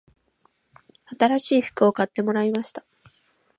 [1.15, 2.83] 新しい服を買ってもらいました